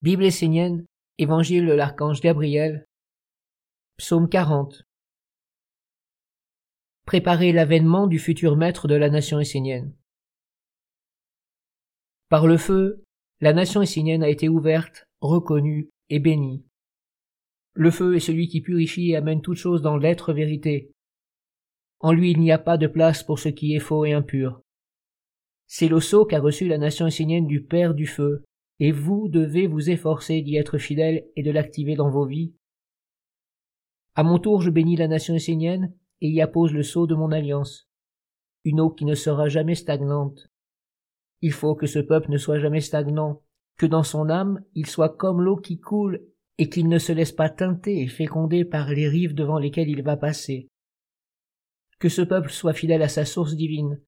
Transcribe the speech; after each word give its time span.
Bible 0.00 0.26
essénienne, 0.26 0.86
Évangile 1.18 1.66
de 1.66 1.72
l'archange 1.72 2.20
Gabriel, 2.20 2.86
Psaume 3.96 4.28
40. 4.28 4.84
Préparer 7.04 7.50
l'avènement 7.50 8.06
du 8.06 8.20
futur 8.20 8.54
maître 8.54 8.86
de 8.86 8.94
la 8.94 9.10
nation 9.10 9.40
essénienne. 9.40 9.92
Par 12.28 12.46
le 12.46 12.58
feu, 12.58 13.02
la 13.40 13.52
nation 13.52 13.82
essénienne 13.82 14.22
a 14.22 14.28
été 14.28 14.48
ouverte, 14.48 15.08
reconnue 15.20 15.90
et 16.10 16.20
bénie. 16.20 16.64
Le 17.72 17.90
feu 17.90 18.14
est 18.14 18.20
celui 18.20 18.46
qui 18.46 18.60
purifie 18.60 19.10
et 19.10 19.16
amène 19.16 19.42
toute 19.42 19.58
chose 19.58 19.82
dans 19.82 19.96
l'être 19.96 20.32
vérité. 20.32 20.92
En 21.98 22.12
lui 22.12 22.30
il 22.30 22.38
n'y 22.38 22.52
a 22.52 22.58
pas 22.58 22.78
de 22.78 22.86
place 22.86 23.24
pour 23.24 23.40
ce 23.40 23.48
qui 23.48 23.74
est 23.74 23.80
faux 23.80 24.04
et 24.04 24.12
impur. 24.12 24.62
C'est 25.66 25.88
sceau 25.98 26.24
qu'a 26.24 26.38
reçu 26.38 26.68
la 26.68 26.78
nation 26.78 27.08
essénienne 27.08 27.48
du 27.48 27.64
Père 27.64 27.94
du 27.94 28.06
feu, 28.06 28.44
et 28.80 28.92
vous 28.92 29.28
devez 29.28 29.66
vous 29.66 29.90
efforcer 29.90 30.42
d'y 30.42 30.56
être 30.56 30.78
fidèle 30.78 31.26
et 31.36 31.42
de 31.42 31.50
l'activer 31.50 31.96
dans 31.96 32.10
vos 32.10 32.26
vies. 32.26 32.54
À 34.14 34.22
mon 34.22 34.38
tour, 34.38 34.62
je 34.62 34.70
bénis 34.70 34.96
la 34.96 35.08
nation 35.08 35.34
essénienne 35.34 35.94
et 36.20 36.28
y 36.28 36.40
appose 36.40 36.72
le 36.72 36.82
sceau 36.82 37.06
de 37.06 37.14
mon 37.14 37.32
alliance, 37.32 37.88
une 38.64 38.80
eau 38.80 38.90
qui 38.90 39.04
ne 39.04 39.14
sera 39.14 39.48
jamais 39.48 39.74
stagnante. 39.74 40.48
Il 41.40 41.52
faut 41.52 41.74
que 41.74 41.86
ce 41.86 41.98
peuple 41.98 42.30
ne 42.30 42.38
soit 42.38 42.58
jamais 42.58 42.80
stagnant, 42.80 43.42
que 43.76 43.86
dans 43.86 44.02
son 44.02 44.28
âme 44.28 44.64
il 44.74 44.86
soit 44.86 45.16
comme 45.16 45.40
l'eau 45.40 45.56
qui 45.56 45.78
coule 45.78 46.24
et 46.58 46.68
qu'il 46.68 46.88
ne 46.88 46.98
se 46.98 47.12
laisse 47.12 47.32
pas 47.32 47.48
teinter 47.48 48.02
et 48.02 48.08
féconder 48.08 48.64
par 48.64 48.90
les 48.90 49.08
rives 49.08 49.34
devant 49.34 49.58
lesquelles 49.58 49.88
il 49.88 50.02
va 50.02 50.16
passer. 50.16 50.68
Que 52.00 52.08
ce 52.08 52.22
peuple 52.22 52.50
soit 52.50 52.72
fidèle 52.72 53.02
à 53.02 53.08
sa 53.08 53.24
source 53.24 53.54
divine, 53.54 54.00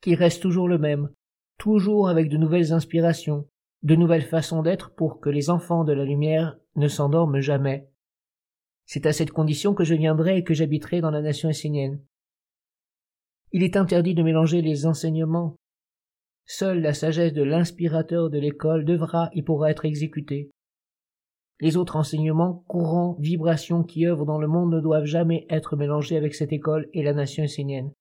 qu'il 0.00 0.14
reste 0.14 0.40
toujours 0.42 0.68
le 0.68 0.78
même, 0.78 1.10
toujours 1.58 2.08
avec 2.08 2.28
de 2.28 2.36
nouvelles 2.36 2.72
inspirations, 2.72 3.48
de 3.82 3.94
nouvelles 3.94 4.22
façons 4.22 4.62
d'être 4.62 4.94
pour 4.94 5.20
que 5.20 5.30
les 5.30 5.50
enfants 5.50 5.84
de 5.84 5.92
la 5.92 6.04
lumière 6.04 6.58
ne 6.76 6.88
s'endorment 6.88 7.40
jamais. 7.40 7.88
C'est 8.86 9.06
à 9.06 9.12
cette 9.12 9.30
condition 9.30 9.74
que 9.74 9.84
je 9.84 9.94
viendrai 9.94 10.38
et 10.38 10.44
que 10.44 10.54
j'habiterai 10.54 11.00
dans 11.00 11.10
la 11.10 11.22
nation 11.22 11.48
essénienne. 11.48 12.00
Il 13.52 13.62
est 13.62 13.76
interdit 13.76 14.14
de 14.14 14.22
mélanger 14.22 14.62
les 14.62 14.86
enseignements. 14.86 15.56
Seule 16.46 16.80
la 16.80 16.94
sagesse 16.94 17.32
de 17.32 17.42
l'inspirateur 17.42 18.30
de 18.30 18.38
l'école 18.38 18.84
devra 18.84 19.30
et 19.32 19.42
pourra 19.42 19.70
être 19.70 19.84
exécutée. 19.84 20.50
Les 21.60 21.76
autres 21.76 21.96
enseignements, 21.96 22.64
courants, 22.68 23.16
vibrations 23.18 23.82
qui 23.82 24.06
œuvrent 24.06 24.26
dans 24.26 24.38
le 24.38 24.46
monde 24.46 24.72
ne 24.72 24.80
doivent 24.80 25.04
jamais 25.04 25.46
être 25.50 25.76
mélangés 25.76 26.16
avec 26.16 26.34
cette 26.34 26.52
école 26.52 26.88
et 26.92 27.02
la 27.02 27.12
nation 27.12 27.42
essénienne. 27.44 27.92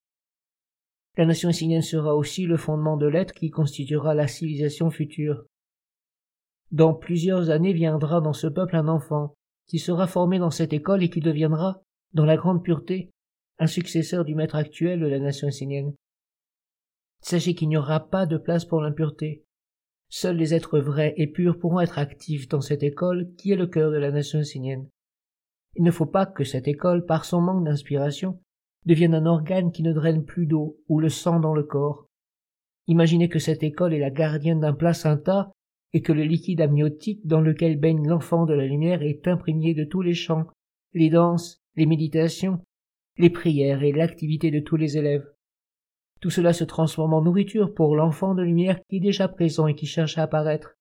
La 1.17 1.25
nation 1.25 1.49
essénienne 1.49 1.81
sera 1.81 2.15
aussi 2.15 2.45
le 2.45 2.57
fondement 2.57 2.95
de 2.95 3.07
l'être 3.07 3.33
qui 3.33 3.49
constituera 3.49 4.13
la 4.13 4.27
civilisation 4.27 4.91
future. 4.91 5.45
Dans 6.71 6.93
plusieurs 6.93 7.49
années 7.49 7.73
viendra 7.73 8.19
dans 8.19 8.33
ce 8.33 8.47
peuple 8.47 8.75
un 8.75 8.87
enfant, 8.87 9.33
qui 9.67 9.79
sera 9.79 10.07
formé 10.07 10.39
dans 10.39 10.51
cette 10.51 10.73
école 10.73 11.03
et 11.03 11.09
qui 11.09 11.21
deviendra, 11.21 11.81
dans 12.13 12.25
la 12.25 12.37
grande 12.37 12.63
pureté, 12.63 13.09
un 13.59 13.67
successeur 13.67 14.25
du 14.25 14.35
maître 14.35 14.55
actuel 14.55 14.99
de 14.99 15.07
la 15.07 15.19
nation 15.19 15.47
essénienne. 15.47 15.93
Sachez 17.21 17.55
qu'il 17.55 17.69
n'y 17.69 17.77
aura 17.77 18.09
pas 18.09 18.25
de 18.25 18.37
place 18.37 18.65
pour 18.65 18.81
l'impureté. 18.81 19.43
Seuls 20.09 20.37
les 20.37 20.53
êtres 20.53 20.79
vrais 20.79 21.13
et 21.17 21.27
purs 21.27 21.57
pourront 21.57 21.81
être 21.81 21.99
actifs 21.99 22.47
dans 22.47 22.61
cette 22.61 22.83
école 22.83 23.33
qui 23.37 23.51
est 23.51 23.57
le 23.57 23.67
cœur 23.67 23.91
de 23.91 23.97
la 23.97 24.11
nation 24.11 24.39
essénienne. 24.39 24.87
Il 25.75 25.83
ne 25.83 25.91
faut 25.91 26.05
pas 26.05 26.25
que 26.25 26.43
cette 26.43 26.67
école, 26.67 27.05
par 27.05 27.25
son 27.25 27.41
manque 27.41 27.65
d'inspiration, 27.65 28.39
devienne 28.85 29.13
un 29.13 29.25
organe 29.25 29.71
qui 29.71 29.83
ne 29.83 29.93
draine 29.93 30.23
plus 30.23 30.45
d'eau 30.45 30.79
ou 30.87 30.99
le 30.99 31.09
sang 31.09 31.39
dans 31.39 31.53
le 31.53 31.63
corps. 31.63 32.07
Imaginez 32.87 33.27
que 33.27 33.39
cette 33.39 33.63
école 33.63 33.93
est 33.93 33.99
la 33.99 34.09
gardienne 34.09 34.61
d'un 34.61 34.73
placenta 34.73 35.51
et 35.93 36.01
que 36.01 36.13
le 36.13 36.23
liquide 36.23 36.61
amniotique 36.61 37.25
dans 37.25 37.41
lequel 37.41 37.79
baigne 37.79 38.07
l'enfant 38.07 38.45
de 38.45 38.53
la 38.53 38.65
lumière 38.65 39.01
est 39.01 39.27
imprégné 39.27 39.73
de 39.73 39.83
tous 39.83 40.01
les 40.01 40.13
chants, 40.13 40.47
les 40.93 41.09
danses, 41.09 41.61
les 41.75 41.85
méditations, 41.85 42.59
les 43.17 43.29
prières 43.29 43.83
et 43.83 43.91
l'activité 43.91 44.51
de 44.51 44.59
tous 44.59 44.75
les 44.75 44.97
élèves. 44.97 45.27
Tout 46.19 46.29
cela 46.29 46.53
se 46.53 46.63
transforme 46.63 47.13
en 47.13 47.21
nourriture 47.21 47.73
pour 47.73 47.95
l'enfant 47.95 48.35
de 48.35 48.43
lumière 48.43 48.79
qui 48.89 48.97
est 48.97 49.01
déjà 49.01 49.27
présent 49.27 49.67
et 49.67 49.75
qui 49.75 49.85
cherche 49.85 50.17
à 50.17 50.23
apparaître. 50.23 50.75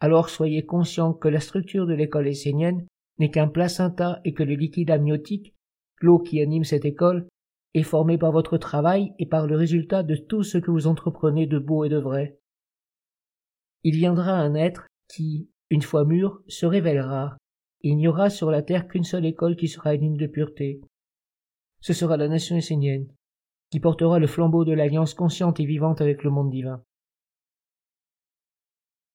Alors 0.00 0.28
soyez 0.28 0.64
conscient 0.64 1.12
que 1.12 1.28
la 1.28 1.40
structure 1.40 1.86
de 1.86 1.94
l'école 1.94 2.28
essénienne 2.28 2.86
n'est 3.18 3.30
qu'un 3.30 3.48
placenta 3.48 4.20
et 4.24 4.32
que 4.32 4.42
le 4.42 4.54
liquide 4.54 4.90
amniotique, 4.90 5.54
l'eau 6.00 6.18
qui 6.18 6.40
anime 6.40 6.64
cette 6.64 6.84
école, 6.84 7.28
est 7.74 7.82
formé 7.82 8.18
par 8.18 8.32
votre 8.32 8.56
travail 8.56 9.12
et 9.18 9.26
par 9.26 9.46
le 9.46 9.56
résultat 9.56 10.02
de 10.02 10.14
tout 10.14 10.44
ce 10.44 10.58
que 10.58 10.70
vous 10.70 10.86
entreprenez 10.86 11.46
de 11.46 11.58
beau 11.58 11.84
et 11.84 11.88
de 11.88 11.98
vrai 11.98 12.38
il 13.84 13.96
viendra 13.96 14.32
un 14.32 14.54
être 14.54 14.86
qui, 15.08 15.48
une 15.70 15.82
fois 15.82 16.04
mûr, 16.04 16.42
se 16.48 16.66
révélera. 16.66 17.36
Il 17.82 17.96
n'y 17.96 18.08
aura 18.08 18.30
sur 18.30 18.50
la 18.50 18.62
terre 18.62 18.88
qu'une 18.88 19.04
seule 19.04 19.26
école 19.26 19.56
qui 19.56 19.68
sera 19.68 19.96
digne 19.96 20.16
de 20.16 20.26
pureté. 20.26 20.80
Ce 21.80 21.92
sera 21.92 22.16
la 22.16 22.28
nation 22.28 22.56
essénienne, 22.56 23.06
qui 23.70 23.80
portera 23.80 24.18
le 24.18 24.26
flambeau 24.26 24.64
de 24.64 24.72
l'alliance 24.72 25.12
consciente 25.12 25.60
et 25.60 25.66
vivante 25.66 26.00
avec 26.00 26.24
le 26.24 26.30
monde 26.30 26.50
divin. 26.50 26.82